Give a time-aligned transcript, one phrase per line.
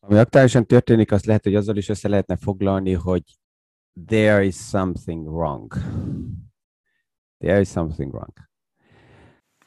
[0.00, 3.22] Ami aktuálisan történik, azt lehet, hogy azzal is össze lehetne foglalni, hogy
[4.06, 5.74] there is something wrong.
[7.38, 8.32] There is something wrong.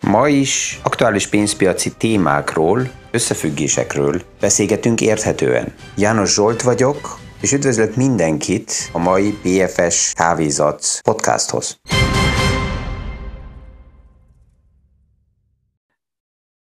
[0.01, 2.81] Ma is aktuális pénzpiaci témákról,
[3.11, 5.73] összefüggésekről beszélgetünk érthetően.
[5.97, 11.79] János Zsolt vagyok, és üdvözlök mindenkit a mai BFS Kávézat podcasthoz.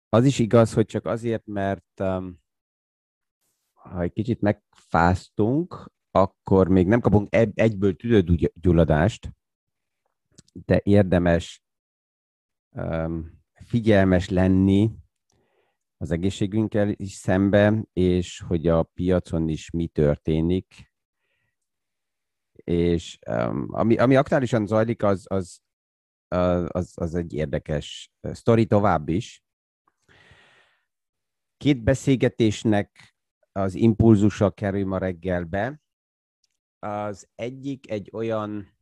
[0.09, 2.45] Az is igaz, hogy csak azért, mert um,
[3.91, 9.31] ha egy kicsit megfáztunk, akkor még nem kapunk egyből tüdőgyulladást,
[10.53, 11.63] de érdemes
[12.71, 14.91] um, figyelmes lenni
[15.97, 20.93] az egészségünkkel is szembe, és hogy a piacon is mi történik.
[22.53, 25.61] És um, ami, ami aktuálisan zajlik, az, az,
[26.67, 29.45] az, az egy érdekes sztori tovább is.
[31.57, 33.16] Két beszélgetésnek
[33.57, 35.81] az impulzusa kerül ma reggelbe.
[36.79, 38.75] Az egyik egy olyan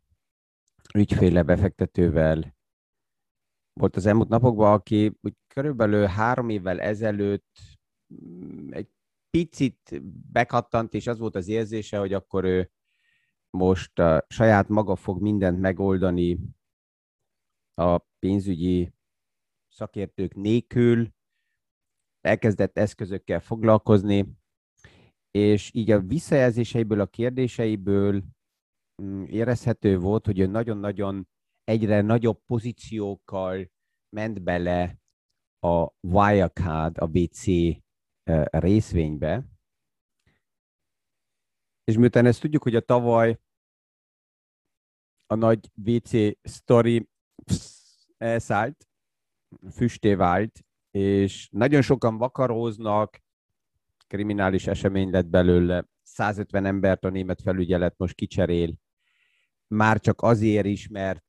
[0.95, 2.57] ügyféle befektetővel
[3.73, 7.59] volt az elmúlt napokban, aki úgy körülbelül három évvel ezelőtt
[8.15, 8.89] mm, egy
[9.31, 10.03] picit
[10.33, 12.71] bekattant, és az volt az érzése, hogy akkor ő
[13.51, 16.39] most a saját maga fog mindent megoldani
[17.75, 18.93] a pénzügyi
[19.69, 21.13] szakértők nélkül,
[22.21, 24.43] elkezdett eszközökkel foglalkozni,
[25.39, 28.23] és így a visszajelzéseiből, a kérdéseiből
[29.03, 31.29] mm, érezhető volt, hogy ő nagyon-nagyon
[31.65, 33.71] egyre nagyobb pozíciókkal
[34.17, 34.99] ment bele
[35.61, 37.47] a Wirecard, a BC
[38.51, 39.47] részvénybe.
[41.85, 43.39] És miután ezt tudjuk, hogy a tavaly
[45.27, 46.11] a nagy VC
[46.49, 47.09] story
[48.17, 48.89] elszállt,
[49.73, 53.24] füsté vált, és nagyon sokan vakaróznak,
[54.15, 58.75] kriminális esemény lett belőle, 150 embert a német felügyelet most kicserél,
[59.67, 61.25] már csak azért is, mert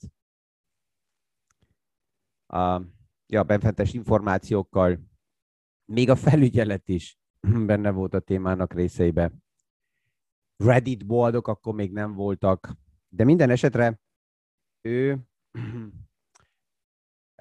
[2.47, 2.81] a
[3.27, 4.99] ja, benfentes információkkal.
[5.85, 7.19] Még a felügyelet is
[7.69, 9.31] benne volt a témának részeibe.
[10.55, 12.75] Reddit boldog akkor még nem voltak,
[13.09, 14.01] de minden esetre
[14.81, 15.27] ő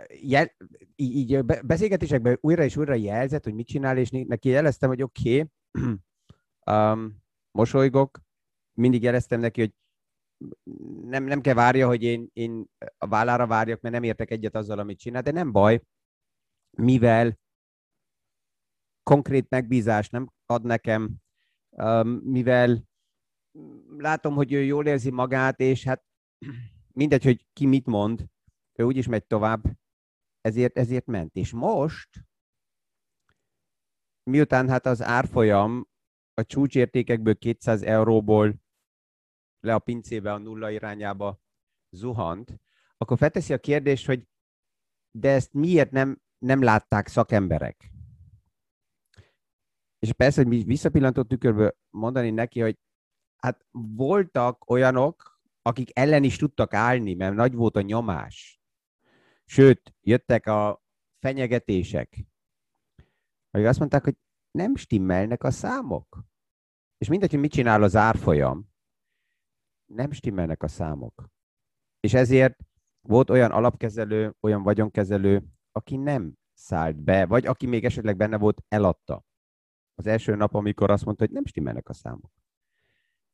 [0.08, 0.50] jel,
[0.96, 5.92] így, beszélgetésekben újra és újra jelzett, hogy mit csinál, és neki jeleztem, hogy oké, okay,
[6.92, 8.20] um, mosolygok,
[8.78, 9.72] mindig jeleztem neki, hogy
[11.04, 12.64] nem, nem kell várja, hogy én, én
[12.98, 15.82] a vállára várjak, mert nem értek egyet azzal, amit csinál, de nem baj,
[16.70, 17.38] mivel
[19.02, 21.14] konkrét megbízást nem ad nekem,
[21.70, 22.84] um, mivel
[23.96, 26.04] látom, hogy ő jól érzi magát, és hát
[27.00, 28.26] mindegy, hogy ki mit mond,
[28.72, 29.62] ő úgyis megy tovább,
[30.44, 31.36] ezért, ezért ment.
[31.36, 32.08] És most,
[34.22, 35.88] miután hát az árfolyam
[36.34, 38.54] a csúcsértékekből 200 euróból
[39.60, 41.40] le a pincébe a nulla irányába
[41.90, 42.60] zuhant,
[42.96, 44.28] akkor felteszi a kérdést, hogy
[45.10, 47.90] de ezt miért nem, nem látták szakemberek?
[49.98, 52.78] És persze, hogy mi visszapillantott tükörből mondani neki, hogy
[53.36, 58.63] hát voltak olyanok, akik ellen is tudtak állni, mert nagy volt a nyomás.
[59.44, 60.82] Sőt, jöttek a
[61.18, 62.26] fenyegetések.
[63.50, 64.16] Hogy azt mondták, hogy
[64.50, 66.24] nem stimmelnek a számok.
[66.98, 68.72] És mindegy, hogy mit csinál az árfolyam,
[69.92, 71.28] nem stimmelnek a számok.
[72.00, 72.58] És ezért
[73.00, 78.64] volt olyan alapkezelő, olyan vagyonkezelő, aki nem szállt be, vagy aki még esetleg benne volt,
[78.68, 79.24] eladta.
[79.94, 82.32] Az első nap, amikor azt mondta, hogy nem stimmelnek a számok.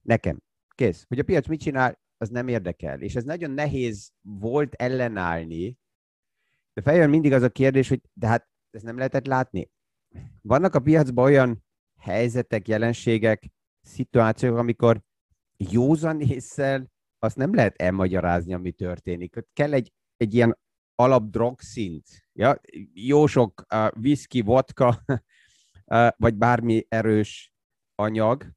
[0.00, 0.42] Nekem.
[0.74, 1.04] Kész.
[1.08, 3.00] Hogy a piac mit csinál, az nem érdekel.
[3.00, 5.78] És ez nagyon nehéz volt ellenállni,
[6.80, 9.70] de feljön mindig az a kérdés, hogy de hát ezt nem lehetett látni.
[10.42, 11.64] Vannak a piacban olyan
[11.98, 13.48] helyzetek, jelenségek,
[13.80, 15.02] szituációk, amikor
[15.56, 19.34] józan észsel azt nem lehet elmagyarázni, ami történik.
[19.52, 20.58] Kell egy, egy ilyen
[20.94, 22.06] alap drogszint.
[22.32, 22.60] Ja?
[22.92, 27.52] Jó sok uh, whisky, vodka, uh, vagy bármi erős
[27.94, 28.52] anyag,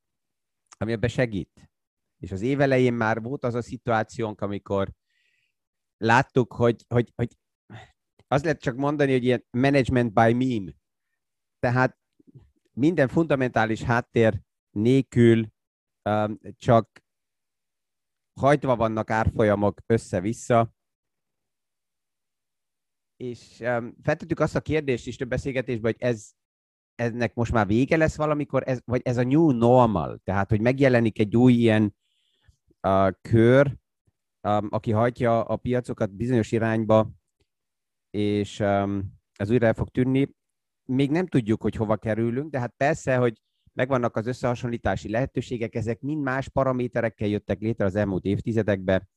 [0.78, 1.72] ami ebbe segít.
[2.18, 4.92] És az évelején már volt az a szituációnk, amikor
[5.98, 7.38] láttuk, hogy, hogy, hogy
[8.34, 10.72] az lehet csak mondani, hogy ilyen management by meme.
[11.60, 11.98] Tehát
[12.72, 15.48] minden fundamentális háttér nélkül
[16.10, 17.04] um, csak
[18.40, 20.74] hajtva vannak árfolyamok össze-vissza,
[23.16, 26.32] és um, feltettük azt a kérdést is több beszélgetésben, hogy ez,
[26.96, 31.20] ennek most már vége lesz valamikor, ez, vagy ez a new normal, tehát hogy megjelenik
[31.20, 31.96] egy új ilyen
[32.88, 33.78] uh, kör,
[34.48, 37.12] um, aki hajtja a piacokat bizonyos irányba,
[38.16, 40.36] és um, ez újra el fog tűnni.
[40.86, 43.42] Még nem tudjuk, hogy hova kerülünk, de hát persze, hogy
[43.74, 49.10] megvannak az összehasonlítási lehetőségek, ezek mind más paraméterekkel jöttek létre az elmúlt évtizedekben.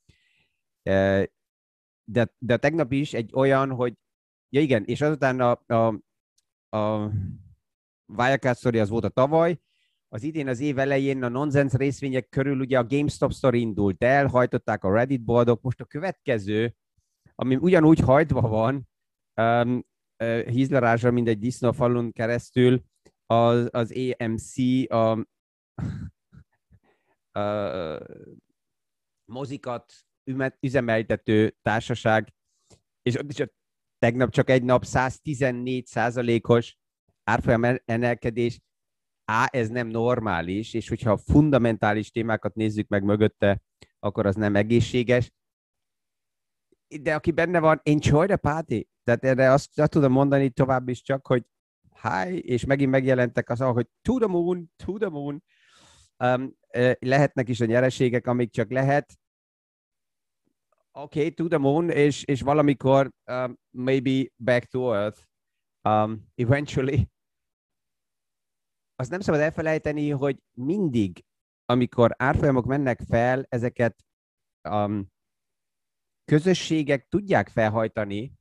[2.05, 3.95] De, de a tegnap is egy olyan, hogy
[4.49, 6.01] ja igen, és azután a, a,
[6.77, 7.13] a
[8.07, 9.61] Wirecard Story az volt a tavaly,
[10.09, 14.27] az idén az év elején a nonsense részvények körül ugye a GameStop Story indult el,
[14.27, 16.75] hajtották a Reddit boldog, most a következő,
[17.43, 18.89] ami ugyanúgy hajtva van,
[19.41, 19.85] um,
[20.25, 22.83] uh, hízlarásra, mint egy disznófalun keresztül,
[23.27, 24.55] az, az AMC,
[24.91, 25.11] a,
[27.39, 28.01] a
[29.33, 29.93] mozikat
[30.61, 32.35] üzemeltető társaság,
[33.03, 33.49] és ott is a,
[33.99, 36.77] tegnap csak egy nap 114 százalékos
[37.25, 38.61] árfolyam emelkedés,
[39.25, 43.63] á, ez nem normális, és hogyha fundamentális témákat nézzük meg mögötte,
[43.99, 45.33] akkor az nem egészséges.
[47.03, 48.81] De aki benne van, enjoy the party.
[49.03, 51.45] Tehát erre azt, azt tudom mondani tovább is csak, hogy
[52.03, 55.43] hi, és megint megjelentek az, hogy to the moon, to the moon.
[56.19, 56.57] Um,
[56.99, 59.19] lehetnek is a nyereségek, amik csak lehet.
[60.93, 65.21] Oké, okay, to the moon, és, és valamikor um, maybe back to earth
[65.83, 67.09] um, eventually
[68.97, 71.25] azt nem szabad elfelejteni, hogy mindig,
[71.65, 74.05] amikor árfolyamok mennek fel, ezeket
[74.69, 75.07] um,
[76.27, 78.33] közösségek tudják felhajtani.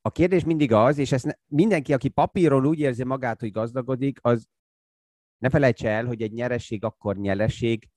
[0.00, 4.18] A kérdés mindig az, és ezt ne, mindenki, aki papíron úgy érzi magát, hogy gazdagodik,
[4.22, 4.48] az
[5.38, 7.88] ne felejtse el, hogy egy nyereség akkor nyereség,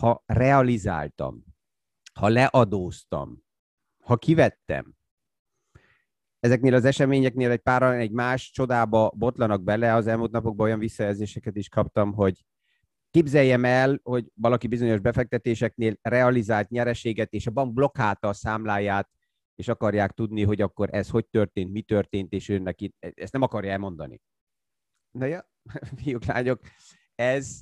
[0.00, 1.44] ha realizáltam,
[2.14, 3.42] ha leadóztam,
[4.04, 4.96] ha kivettem,
[6.38, 9.94] ezeknél az eseményeknél egy pár egy más csodába botlanak bele.
[9.94, 12.44] Az elmúlt napokban olyan visszajelzéseket is kaptam, hogy
[13.16, 19.10] képzeljem el, hogy valaki bizonyos befektetéseknél realizált nyereséget, és a bank blokkálta a számláját,
[19.54, 23.42] és akarják tudni, hogy akkor ez hogy történt, mi történt, és ő neki ezt nem
[23.42, 24.20] akarja elmondani.
[25.10, 25.48] Na ja,
[26.02, 26.60] fiúk, lányok,
[27.14, 27.60] ez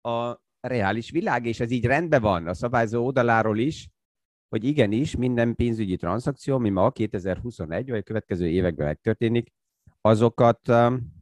[0.00, 3.88] a reális világ, és ez így rendben van a szabályzó oldaláról is,
[4.48, 9.48] hogy igenis minden pénzügyi tranzakció, ami ma 2021 vagy a következő években megtörténik,
[10.00, 11.12] azokat, um,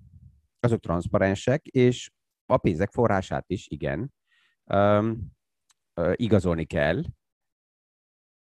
[0.61, 2.11] azok transzparensek, és
[2.47, 4.13] a pénzek forrását is, igen,
[4.65, 5.35] um,
[6.13, 7.03] igazolni kell.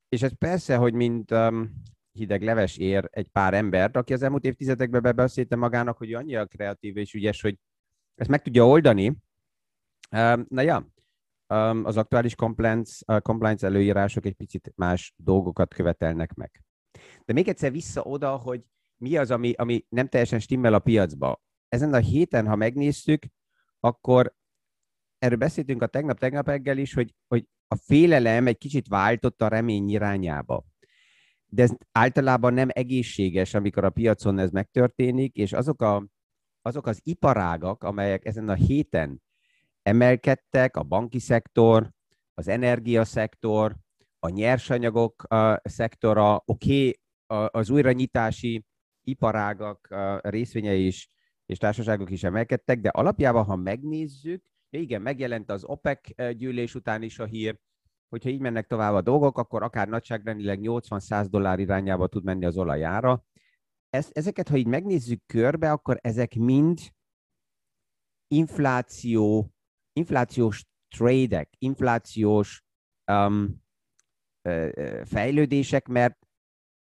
[0.10, 1.82] És ez persze, hogy mint um,
[2.12, 6.98] hideg leves ér egy pár embert, aki az elmúlt évtizedekben bebeszélte magának, hogy annyira kreatív
[6.98, 7.60] és ügyes, hogy
[8.16, 9.18] ezt meg tudja oldani.
[10.48, 10.94] Na ja,
[11.54, 16.64] Um, az aktuális compliance, uh, compliance előírások egy picit más dolgokat követelnek meg.
[17.26, 18.64] De még egyszer vissza oda, hogy
[18.98, 21.42] mi az, ami, ami nem teljesen stimmel a piacba.
[21.68, 23.26] Ezen a héten, ha megnéztük,
[23.86, 24.34] akkor
[25.18, 29.90] erről beszéltünk a tegnap-tegnap reggel is, hogy, hogy a félelem egy kicsit váltott a remény
[29.90, 30.66] irányába.
[31.46, 36.08] De ez általában nem egészséges, amikor a piacon ez megtörténik, és azok, a,
[36.62, 39.22] azok az iparágak, amelyek ezen a héten
[39.82, 41.92] emelkedtek, a banki szektor,
[42.34, 43.76] az energiaszektor,
[44.20, 46.94] a nyersanyagok a szektora, oké,
[47.28, 48.66] okay, az újranyitási
[49.04, 51.10] iparágak részvényei is
[51.46, 57.20] és társaságok is emelkedtek, de alapjában, ha megnézzük, igen, megjelent az OPEC gyűlés után is
[57.20, 57.60] a hír,
[58.10, 62.58] hogyha így mennek tovább a dolgok, akkor akár nagyságrendileg 80-100 dollár irányába tud menni az
[62.58, 63.26] olajára.
[63.90, 66.80] Ez, ezeket, ha így megnézzük körbe, akkor ezek mind
[68.28, 69.56] infláció
[69.94, 72.64] inflációs tradek, inflációs
[73.12, 73.64] um,
[75.04, 76.28] fejlődések, mert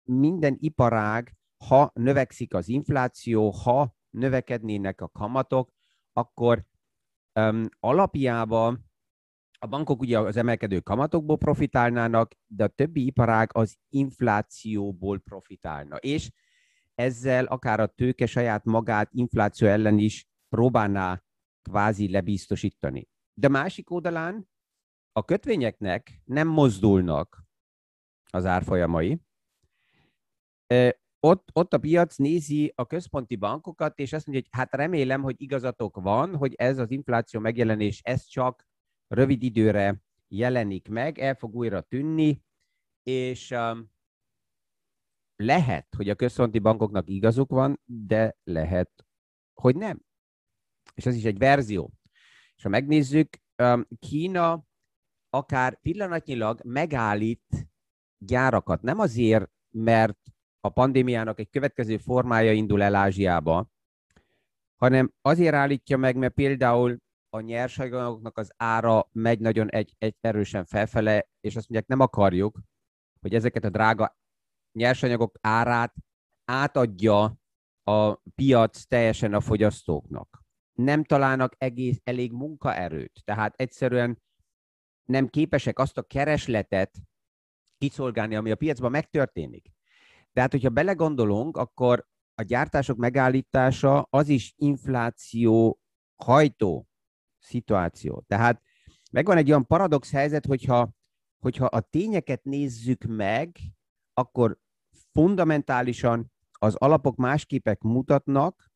[0.03, 5.71] minden iparág, ha növekszik az infláció, ha növekednének a kamatok,
[6.13, 6.65] akkor
[7.41, 8.91] um, alapjában
[9.59, 15.97] a bankok ugye az emelkedő kamatokból profitálnának, de a többi iparág az inflációból profitálna.
[15.97, 16.31] És
[16.95, 21.23] ezzel akár a tőke saját magát infláció ellen is próbálná
[21.63, 23.09] kvázi lebiztosítani.
[23.35, 24.49] De másik oldalán
[25.13, 27.45] a kötvényeknek nem mozdulnak
[28.31, 29.21] az árfolyamai.
[31.25, 35.35] Ott, ott a piac nézi a központi bankokat, és azt mondja, hogy hát remélem, hogy
[35.39, 38.67] igazatok van, hogy ez az infláció megjelenés, ez csak
[39.09, 42.43] rövid időre jelenik meg, el fog újra tűnni,
[43.03, 43.91] és um,
[45.37, 49.07] lehet, hogy a központi bankoknak igazuk van, de lehet,
[49.55, 50.03] hogy nem
[50.95, 51.93] és ez is egy verzió.
[52.57, 54.67] És ha megnézzük, um, Kína
[55.31, 57.69] akár pillanatnyilag megállít
[58.19, 58.83] gyárakat.
[58.83, 60.19] Nem azért, mert
[60.65, 63.71] a pandémiának egy következő formája indul el Ázsiába,
[64.77, 66.97] hanem azért állítja meg, mert például
[67.31, 72.61] a nyersanyagoknak az ára megy nagyon egy, egy erősen felfele, és azt mondják, nem akarjuk,
[73.21, 74.17] hogy ezeket a drága
[74.79, 75.95] nyersanyagok árát
[76.45, 77.37] átadja
[77.83, 80.41] a piac teljesen a fogyasztóknak.
[80.73, 83.21] nem találnak egész, elég munkaerőt.
[83.25, 84.23] Tehát egyszerűen
[85.05, 86.99] nem képesek azt a keresletet
[87.79, 89.71] kiszolgálni, ami a piacban megtörténik.
[90.33, 95.81] Tehát, hogyha belegondolunk, akkor a gyártások megállítása az is infláció
[96.17, 96.89] hajtó
[97.39, 98.25] szituáció.
[98.27, 98.63] Tehát
[99.11, 100.91] megvan egy olyan paradox helyzet, hogyha,
[101.39, 103.57] hogyha a tényeket nézzük meg,
[104.15, 104.59] akkor
[105.13, 108.71] fundamentálisan az alapok másképek mutatnak,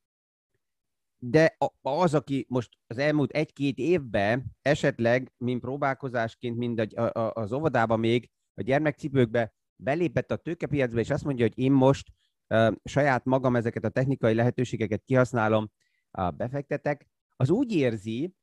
[1.19, 8.31] de az, aki most az elmúlt egy-két évben esetleg, mint próbálkozásként, mind az óvodában még,
[8.55, 12.09] a gyermekcipőkbe belépett a tőkepiacba, és azt mondja, hogy én most
[12.49, 15.71] uh, saját magam ezeket a technikai lehetőségeket kihasználom,
[16.19, 18.35] uh, befektetek, az úgy érzi,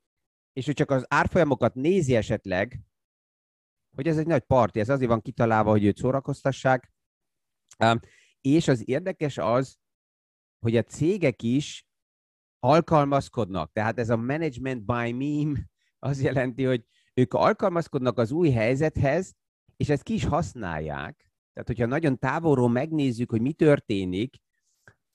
[0.54, 2.80] és hogy csak az árfolyamokat nézi esetleg,
[3.96, 6.94] hogy ez egy nagy parti, ez azért van kitalálva, hogy őt szórakoztassák.
[7.80, 8.00] Uh,
[8.42, 9.78] és az érdekes az,
[10.60, 11.86] hogy a cégek is
[12.60, 13.72] alkalmazkodnak.
[13.72, 19.36] Tehát ez a management by meme az jelenti, hogy ők alkalmazkodnak az új helyzethez,
[19.84, 21.30] és ezt ki is használják.
[21.54, 24.36] Tehát, hogyha nagyon távolról megnézzük, hogy mi történik,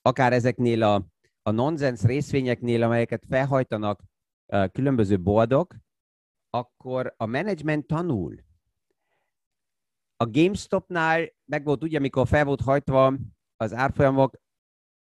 [0.01, 1.07] akár ezeknél a,
[1.41, 4.03] a nonsens részvényeknél, amelyeket felhajtanak
[4.71, 5.75] különböző boldog,
[6.49, 8.35] akkor a menedzsment tanul.
[10.15, 13.17] A GameStopnál meg volt ugye, amikor fel volt hajtva
[13.55, 14.37] az árfolyamok,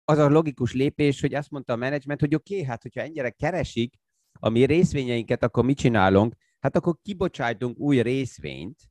[0.04, 3.30] az a logikus lépés, hogy azt mondta a menedzsment, hogy oké, okay, hát hogyha ennyire
[3.30, 3.96] keresik
[4.40, 6.34] a mi részvényeinket, akkor mit csinálunk?
[6.58, 8.90] Hát akkor kibocsájtunk új részvényt,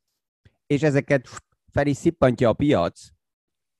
[0.66, 1.28] és ezeket
[1.72, 3.08] fel is szippantja a piac,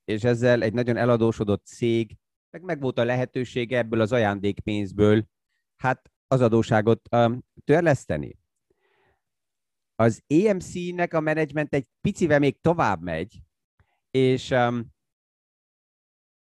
[0.03, 2.17] és ezzel egy nagyon eladósodott cég,
[2.49, 5.27] meg meg volt a lehetősége ebből az ajándékpénzből,
[5.75, 8.39] hát az adóságot um, törleszteni.
[9.95, 13.41] Az EMC-nek a menedzsment egy picivel még tovább megy,
[14.11, 14.95] és um,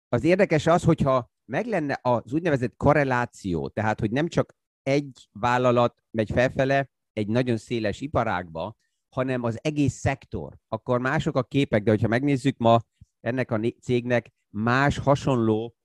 [0.08, 6.04] az érdekes az, hogyha meg lenne az úgynevezett korreláció, tehát hogy nem csak egy vállalat
[6.12, 8.76] megy felfele egy nagyon széles iparágba,
[9.10, 12.80] hanem az egész szektor, akkor mások a képek, de hogyha megnézzük ma
[13.20, 15.76] ennek a cégnek más hasonló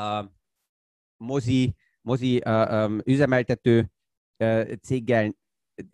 [0.00, 0.28] uh,
[1.16, 3.90] mozi, mozi uh, um, üzemeltető
[4.38, 5.34] uh, céggel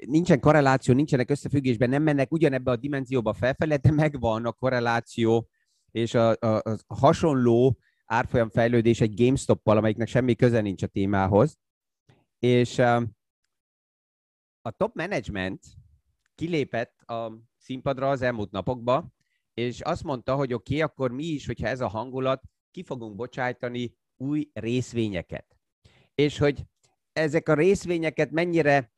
[0.07, 5.49] nincsen korreláció, nincsenek összefüggésben, nem mennek ugyanebbe a dimenzióba felfele, de megvan a korreláció
[5.90, 11.59] és a, a, a hasonló árfolyam fejlődés egy GameStop-pal, amelyiknek semmi köze nincs a témához.
[12.38, 13.02] És uh,
[14.62, 15.64] a top management
[16.40, 19.12] kilépett a színpadra az elmúlt napokba,
[19.54, 23.16] és azt mondta, hogy oké, okay, akkor mi is, hogyha ez a hangulat, ki fogunk
[23.16, 25.56] bocsájtani új részvényeket.
[26.14, 26.64] És hogy
[27.12, 28.92] ezek a részvényeket mennyire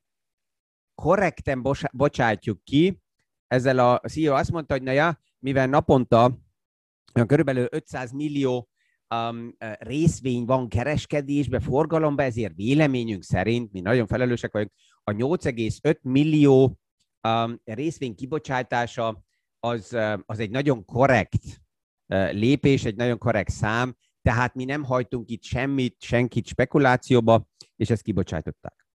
[0.95, 3.01] korrekten bocsátjuk ki,
[3.47, 6.37] ezzel a CEO azt mondta, hogy na ja, mivel naponta
[7.27, 8.69] körülbelül 500 millió
[9.15, 14.71] um, részvény van kereskedésbe, forgalomba, ezért véleményünk szerint, mi nagyon felelősek vagyunk,
[15.03, 16.77] a 8,5 millió
[17.27, 19.23] um, részvény kibocsátása
[19.59, 21.61] az, az egy nagyon korrekt
[22.31, 28.01] lépés, egy nagyon korrekt szám, tehát mi nem hajtunk itt semmit, senkit spekulációba, és ezt
[28.01, 28.87] kibocsátották.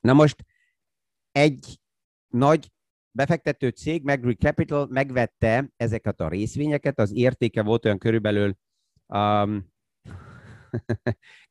[0.00, 0.44] Na most
[1.32, 1.80] egy
[2.28, 2.72] nagy
[3.10, 8.56] befektető cég, Magri Capital megvette ezeket a részvényeket, az értéke volt olyan körülbelül
[9.06, 9.72] um,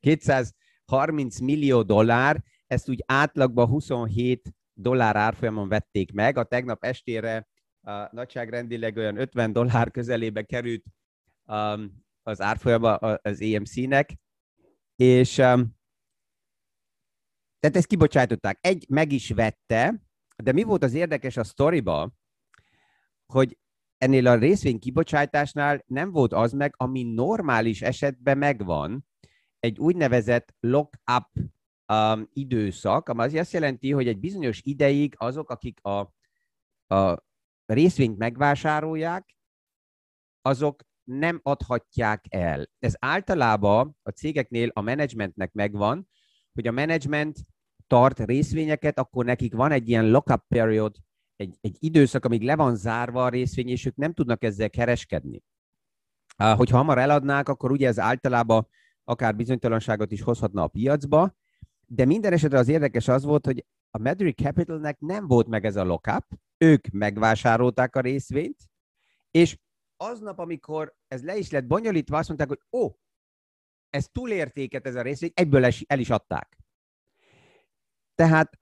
[0.00, 7.48] 230 millió dollár, ezt úgy átlagban 27 dollár árfolyamon vették meg, a tegnap estére
[7.80, 10.84] a nagyságrendileg olyan 50 dollár közelébe került
[11.44, 14.14] um, az árfolyama az EMC-nek,
[14.96, 15.76] és um,
[17.58, 18.58] tehát ezt kibocsátották.
[18.60, 20.02] Egy meg is vette,
[20.36, 22.12] de mi volt az érdekes a sztoriba,
[23.32, 23.58] hogy
[23.96, 29.06] ennél a részvény kibocsátásnál nem volt az meg, ami normális esetben megvan,
[29.60, 31.28] egy úgynevezett lock-up
[31.92, 35.98] um, időszak, ami azt jelenti, hogy egy bizonyos ideig azok, akik a,
[36.94, 37.24] a
[37.66, 39.36] részvényt megvásárolják,
[40.42, 42.70] azok nem adhatják el.
[42.78, 46.08] Ez általában a cégeknél a menedzsmentnek megvan,
[46.52, 47.38] hogy a menedzsment
[47.86, 50.96] tart részvényeket, akkor nekik van egy ilyen lock-up period,
[51.36, 55.42] egy, egy időszak, amíg le van zárva a részvény, és ők nem tudnak ezzel kereskedni.
[56.36, 58.68] Hogyha hamar eladnák, akkor ugye ez általában
[59.04, 61.34] akár bizonytalanságot is hozhatna a piacba,
[61.90, 65.76] de minden esetre az érdekes az volt, hogy a Madrid Capitalnek nem volt meg ez
[65.76, 66.24] a lockup,
[66.58, 68.56] ők megvásárolták a részvényt,
[69.30, 69.58] és
[69.96, 72.94] aznap, amikor ez le is lett bonyolítva, azt mondták, hogy ó, oh,
[73.90, 76.58] ez túlértéket ez a részvény, egyből el is adták.
[78.14, 78.58] Tehát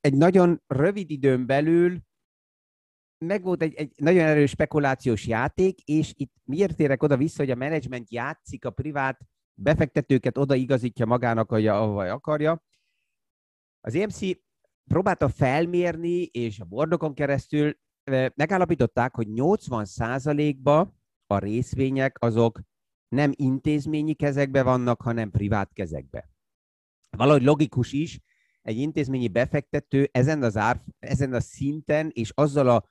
[0.00, 2.00] egy nagyon rövid időn belül
[3.24, 7.54] meg volt egy, egy nagyon erős spekulációs játék, és itt miért érek oda-vissza, hogy a
[7.54, 9.20] menedzsment játszik a privát
[9.62, 12.62] befektetőket odaigazítja magának, ahova akarja.
[13.80, 14.20] Az EMC
[14.84, 17.78] próbálta felmérni, és a bordokon keresztül
[18.34, 20.94] megállapították, hogy 80%-ba
[21.26, 22.60] a részvények azok
[23.08, 26.30] nem intézményi kezekbe vannak, hanem privát kezekbe.
[27.10, 28.20] Valahogy logikus is,
[28.62, 32.84] egy intézményi befektető ezen, az ár, ezen a szinten és azzal a,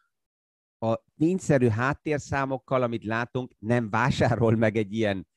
[0.87, 5.27] a tényszerű háttérszámokkal, amit látunk, nem vásárol meg egy ilyen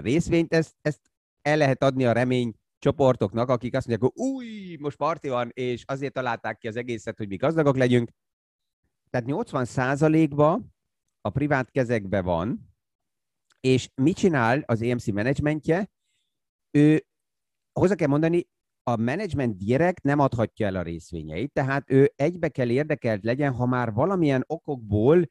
[0.00, 0.52] részvényt.
[0.52, 1.10] Ezt, ezt
[1.42, 5.84] el lehet adni a remény csoportoknak, akik azt mondják, hogy új, most parti van, és
[5.86, 8.10] azért találták ki az egészet, hogy mi gazdagok legyünk.
[9.10, 10.60] Tehát 80%-ba
[11.20, 12.74] a privát kezekbe van,
[13.60, 15.90] és mit csinál az EMC menedzsmentje?
[16.70, 17.06] Ő,
[17.72, 18.48] hozzá kell mondani,
[18.82, 23.66] a menedzsment direkt nem adhatja el a részvényeit, tehát ő egybe kell érdekelt legyen, ha
[23.66, 25.28] már valamilyen okokból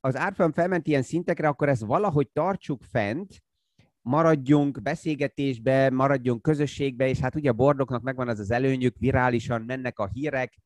[0.00, 3.42] az árfolyam felment ilyen szintekre, akkor ezt valahogy tartsuk fent,
[4.02, 9.98] maradjunk beszélgetésbe, maradjunk közösségbe, és hát ugye a bordoknak megvan az az előnyük, virálisan mennek
[9.98, 10.58] a hírek,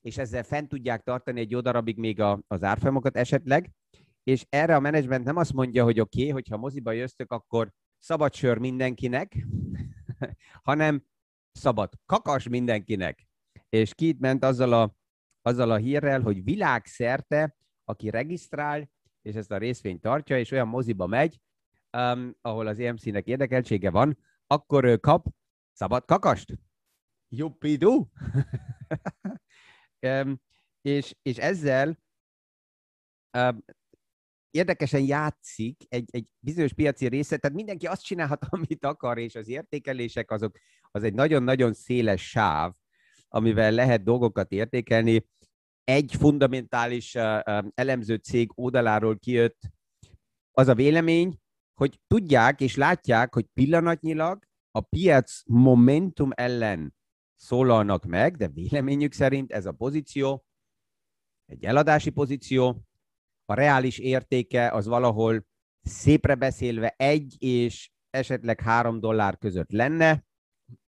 [0.00, 3.70] és ezzel fent tudják tartani egy jó darabig még a, az árfolyamokat esetleg,
[4.22, 8.34] és erre a menedzsment nem azt mondja, hogy oké, okay, hogyha moziba jöztök, akkor szabad
[8.34, 9.46] sör mindenkinek,
[10.62, 11.04] hanem
[11.52, 13.26] szabad kakas mindenkinek.
[13.68, 14.96] És ki ment azzal a,
[15.42, 18.90] azzal a hírrel, hogy világszerte, aki regisztrál,
[19.22, 21.40] és ezt a részvényt tartja, és olyan moziba megy,
[21.96, 25.26] um, ahol az EMC-nek érdekeltsége van, akkor ő kap
[25.72, 26.58] szabad kakast.
[27.28, 28.10] Juppidú!
[30.06, 30.40] um,
[30.80, 31.98] és, és ezzel
[33.38, 33.64] um,
[34.50, 39.48] érdekesen játszik egy, egy bizonyos piaci része, tehát mindenki azt csinálhat, amit akar, és az
[39.48, 40.58] értékelések azok,
[40.90, 42.72] az egy nagyon-nagyon széles sáv,
[43.28, 45.26] amivel lehet dolgokat értékelni.
[45.84, 49.58] Egy fundamentális uh, elemző cég oldaláról kijött
[50.50, 51.38] az a vélemény,
[51.80, 56.94] hogy tudják és látják, hogy pillanatnyilag a piac momentum ellen
[57.36, 60.44] szólalnak meg, de véleményük szerint ez a pozíció
[61.46, 62.84] egy eladási pozíció,
[63.44, 65.46] a reális értéke az valahol
[65.82, 70.24] szépre beszélve egy és esetleg három dollár között lenne.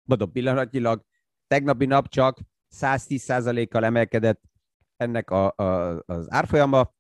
[0.08, 1.04] Mondom pillanatnyilag,
[1.46, 2.40] tegnapi nap csak
[2.76, 4.42] 110%-kal emelkedett
[4.96, 6.94] ennek a, a, az árfolyama,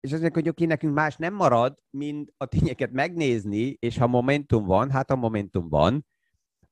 [0.00, 4.64] és mondják, hogy oké, nekünk más nem marad, mint a tényeket megnézni, és ha momentum
[4.64, 6.06] van, hát a momentum van,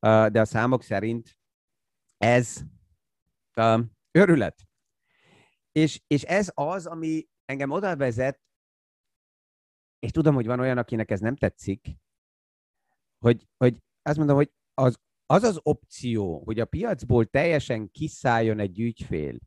[0.00, 1.38] de a számok szerint
[2.16, 2.60] ez
[4.10, 4.66] örület.
[5.72, 8.40] És, és ez az, ami engem oda vezet,
[9.98, 11.96] és tudom, hogy van olyan, akinek ez nem tetszik,
[13.18, 18.80] hogy, hogy azt mondom, hogy az, az az opció, hogy a piacból teljesen kiszálljon egy
[18.80, 19.38] ügyfél,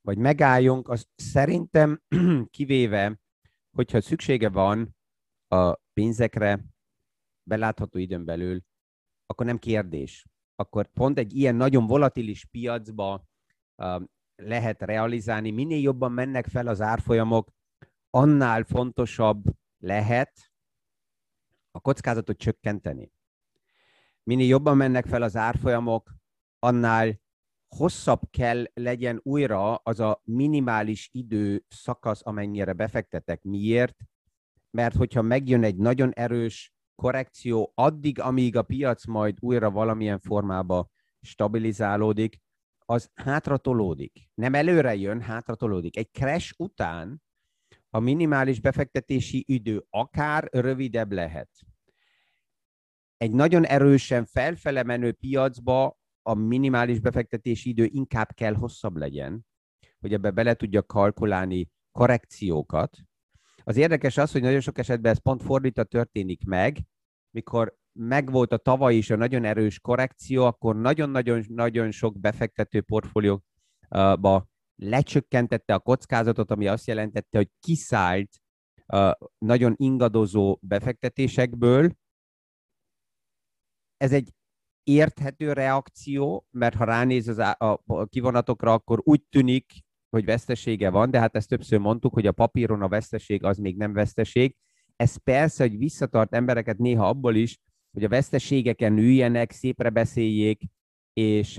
[0.00, 2.02] vagy megálljunk, az szerintem
[2.56, 3.20] kivéve,
[3.70, 4.96] hogyha szüksége van
[5.48, 6.64] a pénzekre
[7.42, 8.60] belátható időn belül,
[9.26, 10.26] akkor nem kérdés.
[10.54, 13.24] Akkor pont egy ilyen nagyon volatilis piacba
[14.36, 15.50] lehet realizálni.
[15.50, 17.50] Minél jobban mennek fel az árfolyamok,
[18.10, 19.44] annál fontosabb
[19.78, 20.52] lehet
[21.70, 23.12] a kockázatot csökkenteni.
[24.22, 26.14] Minél jobban mennek fel az árfolyamok,
[26.58, 27.20] annál
[27.76, 33.42] hosszabb kell legyen újra az a minimális idő szakasz, amennyire befektetek.
[33.42, 33.96] Miért?
[34.70, 40.90] Mert hogyha megjön egy nagyon erős korrekció, addig, amíg a piac majd újra valamilyen formába
[41.20, 42.40] stabilizálódik,
[42.78, 44.30] az hátratolódik.
[44.34, 45.96] Nem előre jön, hátratolódik.
[45.96, 47.22] Egy crash után
[47.90, 51.50] a minimális befektetési idő akár rövidebb lehet.
[53.16, 55.99] Egy nagyon erősen felfele menő piacba
[56.30, 59.46] a minimális befektetési idő inkább kell hosszabb legyen,
[60.00, 62.98] hogy ebbe bele tudja kalkulálni korrekciókat.
[63.64, 66.78] Az érdekes az, hogy nagyon sok esetben ez pont fordítva történik meg,
[67.30, 75.74] mikor megvolt a tavaly is a nagyon erős korrekció, akkor nagyon-nagyon-nagyon sok befektető portfólióba lecsökkentette
[75.74, 78.40] a kockázatot, ami azt jelentette, hogy kiszállt
[79.38, 81.92] nagyon ingadozó befektetésekből.
[83.96, 84.32] Ez egy
[84.84, 89.72] érthető reakció, mert ha ránéz az a, a kivonatokra, akkor úgy tűnik,
[90.10, 93.76] hogy vesztesége van, de hát ezt többször mondtuk, hogy a papíron a veszteség az még
[93.76, 94.56] nem veszteség.
[94.96, 97.58] Ez persze, hogy visszatart embereket néha abból is,
[97.92, 100.62] hogy a veszteségeken üljenek, szépre beszéljék,
[101.12, 101.54] és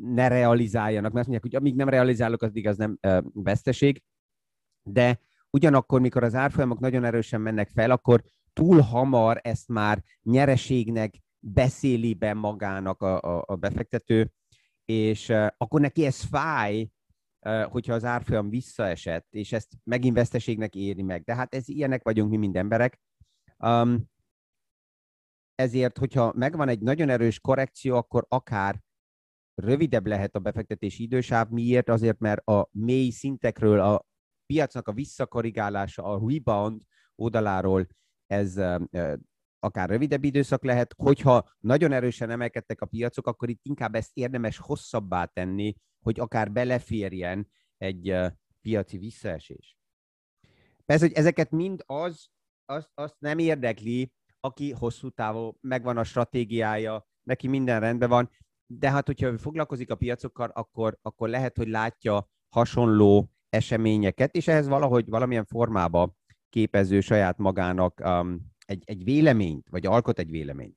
[0.00, 2.98] ne realizáljanak, mert azt mondják, hogy amíg nem realizálok, addig az nem
[3.32, 4.02] veszteség,
[4.82, 11.14] de ugyanakkor, mikor az árfolyamok nagyon erősen mennek fel, akkor túl hamar ezt már nyereségnek
[11.44, 14.32] beszéli be magának a, a, a befektető,
[14.84, 16.90] és akkor neki ez fáj,
[17.64, 21.22] hogyha az árfolyam visszaesett, és ezt megint veszteségnek éri meg.
[21.22, 23.00] De hát ez ilyenek vagyunk mi, mind emberek.
[23.58, 24.10] Um,
[25.54, 28.80] ezért, hogyha megvan egy nagyon erős korrekció, akkor akár
[29.54, 31.48] rövidebb lehet a befektetési idősáv.
[31.48, 31.88] Miért?
[31.88, 34.06] Azért, mert a mély szintekről a
[34.46, 36.82] piacnak a visszakorrigálása, a rebound
[37.14, 37.86] oldaláról
[38.26, 38.56] ez
[39.62, 44.58] akár rövidebb időszak lehet, hogyha nagyon erősen emelkedtek a piacok, akkor itt inkább ezt érdemes
[44.58, 48.16] hosszabbá tenni, hogy akár beleférjen egy
[48.60, 49.76] piaci visszaesés.
[50.84, 52.28] Persze, hogy ezeket mind az,
[52.64, 58.30] azt, azt nem érdekli, aki hosszú távú, megvan a stratégiája, neki minden rendben van,
[58.66, 64.68] de hát, hogyha foglalkozik a piacokkal, akkor, akkor lehet, hogy látja hasonló eseményeket, és ehhez
[64.68, 66.16] valahogy valamilyen formába
[66.48, 70.76] képező saját magának um, egy, egy véleményt, vagy alkot egy véleményt.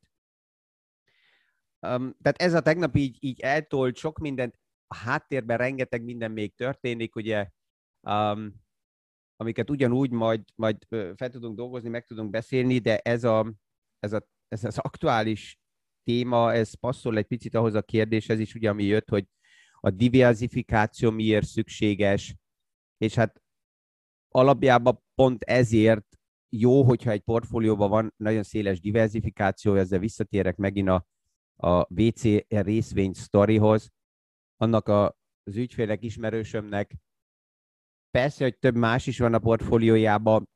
[1.88, 6.56] Um, tehát ez a tegnap így, így eltolt sok mindent, a háttérben rengeteg minden még
[6.56, 7.50] történik, ugye,
[8.02, 8.64] um,
[9.36, 10.78] amiket ugyanúgy majd, majd
[11.16, 13.54] fel tudunk dolgozni, meg tudunk beszélni, de ez, a,
[14.00, 15.60] ez, a, ez az aktuális
[16.04, 19.28] téma, ez passzol egy picit ahhoz a kérdéshez is, ugye, ami jött, hogy
[19.80, 22.36] a diversifikáció miért szükséges,
[22.98, 23.42] és hát
[24.30, 26.15] alapjában pont ezért
[26.50, 31.06] jó, hogyha egy portfólióban van nagyon széles diversifikáció, ezzel visszatérek megint a,
[31.56, 33.90] a VC részvény sztorihoz,
[34.58, 36.96] annak a, az ügyfélek ismerősömnek
[38.12, 40.50] persze, hogy több más is van a portfóliójában,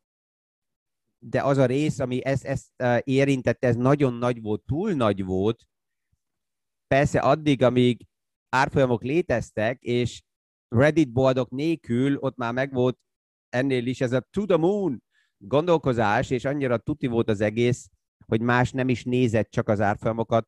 [1.19, 5.67] de az a rész, ami ezt, ezt érintette, ez nagyon nagy volt, túl nagy volt,
[6.87, 8.07] persze addig, amíg
[8.49, 10.23] árfolyamok léteztek, és
[10.67, 12.99] Reddit boldog nélkül ott már megvolt
[13.49, 15.03] ennél is ez a to the moon
[15.39, 17.89] gondolkozás, és annyira tuti volt az egész,
[18.25, 20.47] hogy más nem is nézett csak az árfolyamokat,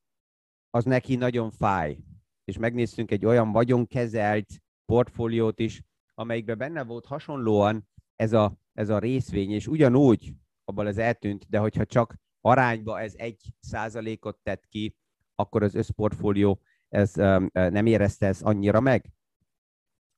[0.70, 1.98] az neki nagyon fáj.
[2.44, 4.48] És megnéztünk egy olyan vagyonkezelt
[4.86, 10.98] portfóliót is, amelyikben benne volt hasonlóan ez a, ez a részvény, és ugyanúgy abban az
[10.98, 14.96] eltűnt, de hogyha csak arányba ez egy százalékot tett ki,
[15.36, 19.14] akkor az összportfólió ez, um, nem érezte ezt annyira meg.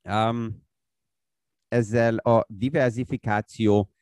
[0.09, 0.65] Um,
[1.67, 3.92] ezzel a diversifikáció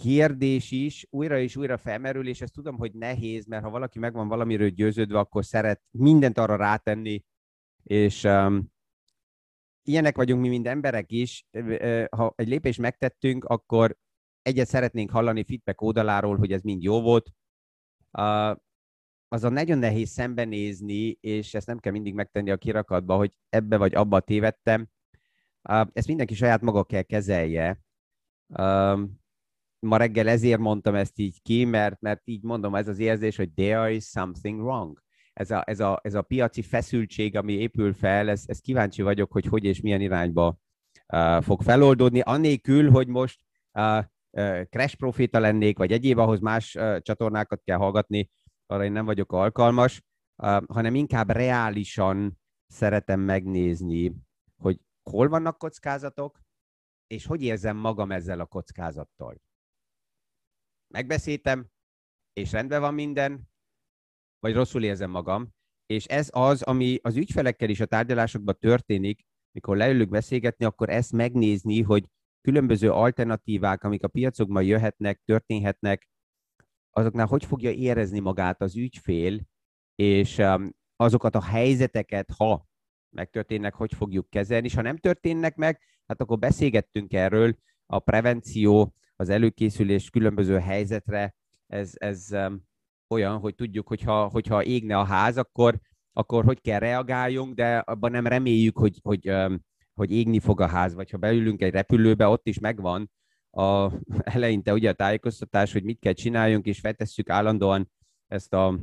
[0.00, 4.12] kérdés is újra és újra felmerül, és ezt tudom, hogy nehéz, mert ha valaki meg
[4.12, 7.24] van valamiről győződve, akkor szeret mindent arra rátenni,
[7.82, 8.72] és um,
[9.82, 11.46] ilyenek vagyunk mi, mind emberek is.
[12.10, 13.96] Ha egy lépést megtettünk, akkor
[14.42, 17.30] egyet szeretnénk hallani feedback oldaláról, hogy ez mind jó volt.
[18.12, 18.50] Uh,
[19.28, 23.94] a nagyon nehéz szembenézni, és ezt nem kell mindig megtenni a kirakatba, hogy ebbe vagy
[23.94, 24.88] abba tévedtem.
[25.68, 27.80] Uh, ezt mindenki saját maga kell kezelje.
[28.46, 29.00] Uh,
[29.80, 33.52] ma reggel ezért mondtam ezt így ki, mert, mert így mondom, ez az érzés, hogy
[33.52, 35.02] there is something wrong.
[35.32, 39.32] Ez a, ez a, ez a piaci feszültség, ami épül fel, ez, ez kíváncsi vagyok,
[39.32, 40.58] hogy hogy és milyen irányba
[41.12, 43.40] uh, fog feloldódni, anélkül, hogy most
[43.72, 43.98] uh,
[44.30, 48.30] uh, crash profita lennék, vagy egyéb, ahhoz más uh, csatornákat kell hallgatni,
[48.66, 50.02] arra én nem vagyok alkalmas,
[50.36, 54.14] uh, hanem inkább reálisan szeretem megnézni,
[54.56, 56.40] hogy hol vannak kockázatok,
[57.06, 59.40] és hogy érzem magam ezzel a kockázattal
[60.92, 61.66] megbeszéltem,
[62.32, 63.48] és rendben van minden,
[64.38, 65.54] vagy rosszul érzem magam,
[65.86, 71.12] és ez az, ami az ügyfelekkel is a tárgyalásokban történik, mikor leülünk beszélgetni, akkor ezt
[71.12, 72.04] megnézni, hogy
[72.40, 76.08] különböző alternatívák, amik a piacokban jöhetnek, történhetnek,
[76.90, 79.40] azoknál hogy fogja érezni magát az ügyfél,
[79.94, 82.68] és um, azokat a helyzeteket, ha
[83.16, 88.94] megtörténnek, hogy fogjuk kezelni, és ha nem történnek meg, hát akkor beszélgettünk erről, a prevenció
[89.20, 91.34] az előkészülés különböző helyzetre,
[91.66, 92.28] ez, ez
[93.08, 95.78] olyan, hogy tudjuk, hogyha, hogyha égne a ház, akkor,
[96.12, 99.32] akkor hogy kell reagáljunk, de abban nem reméljük, hogy, hogy,
[99.94, 103.10] hogy égni fog a ház, vagy ha beülünk egy repülőbe, ott is megvan
[103.50, 103.92] a,
[104.34, 107.90] eleinte ugye a tájékoztatás, hogy mit kell csináljunk, és feltesszük állandóan
[108.26, 108.78] ezt a,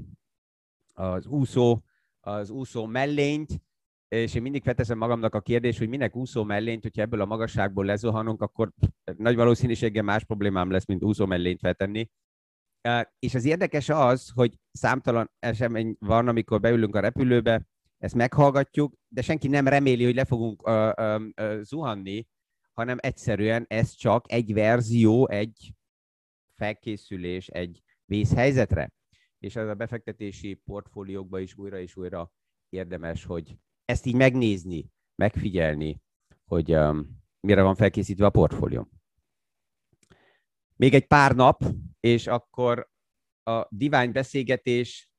[0.94, 1.84] az úszó,
[2.20, 3.62] az úszó mellényt,
[4.08, 7.86] és én mindig felteszem magamnak a kérdést, hogy minek úszó mellényt, hogyha ebből a magasságból
[7.86, 8.72] lezuhanunk, akkor
[9.18, 12.10] nagy valószínűséggel más problémám lesz, mint úszó mellényt feltenni.
[13.20, 17.68] És az érdekes az, hogy számtalan esemény van, amikor beülünk a repülőbe,
[17.98, 22.28] ezt meghallgatjuk, de senki nem reméli, hogy le fogunk uh, uh, uh, zuhanni,
[22.74, 25.74] hanem egyszerűen ez csak egy verzió, egy
[26.56, 28.92] felkészülés, egy vészhelyzetre.
[29.40, 32.32] És ez a befektetési portfóliókban is újra és újra
[32.70, 36.02] érdemes, hogy ezt így megnézni, megfigyelni,
[36.46, 38.90] hogy um, mire van felkészítve a portfólió.
[40.76, 41.64] Még egy pár nap,
[42.00, 42.90] és akkor
[43.44, 45.10] a divány beszélgetés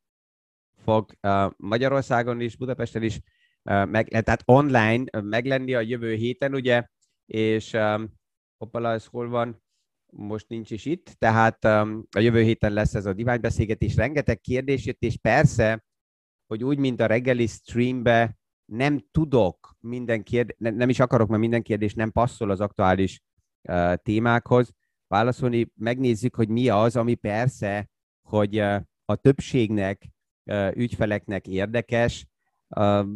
[0.77, 3.21] fog uh, Magyarországon is, Budapesten is,
[3.63, 6.87] uh, meg, tehát online uh, meglenni a jövő héten, ugye,
[7.27, 8.13] és um,
[8.57, 9.63] hoppala, ez hol van?
[10.13, 13.97] most nincs is itt, tehát um, a jövő héten lesz ez a diványbeszélgetés.
[13.97, 15.85] Rengeteg kérdés jött, és persze,
[16.47, 18.38] hogy úgy, mint a reggeli streambe
[18.73, 23.23] nem tudok minden kérdés, ne, nem is akarok, mert minden kérdés nem passzol az aktuális
[23.69, 24.73] uh, témákhoz
[25.07, 25.73] válaszolni.
[25.75, 27.89] Megnézzük, hogy mi az, ami persze,
[28.29, 30.09] hogy uh, a többségnek,
[30.45, 32.27] uh, ügyfeleknek érdekes.
[32.77, 33.07] Uh,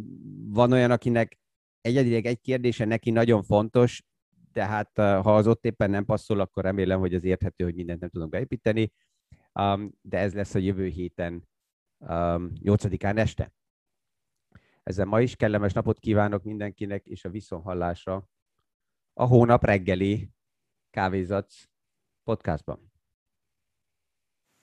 [0.47, 1.39] van olyan, akinek
[1.81, 4.03] egyedileg egy kérdése neki nagyon fontos,
[4.51, 7.99] de hát ha az ott éppen nem passzol, akkor remélem, hogy az érthető, hogy mindent
[7.99, 8.91] nem tudunk beépíteni.
[9.53, 11.47] Um, de ez lesz a jövő héten,
[11.97, 13.53] um, 8-án este.
[14.83, 18.29] Ezzel ma is kellemes napot kívánok mindenkinek, és a viszonhallásra
[19.13, 20.29] a hónap reggeli
[20.89, 21.69] kávézatsz
[22.23, 22.91] podcastban.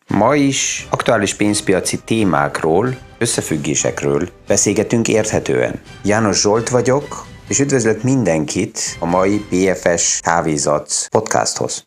[0.09, 5.80] Ma is aktuális pénzpiaci témákról, összefüggésekről beszélgetünk érthetően.
[6.04, 11.87] János Zsolt vagyok, és üdvözlök mindenkit a mai BFS Kávézatsz podcasthoz.